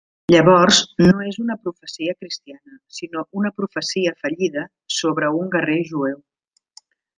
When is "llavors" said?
0.35-0.77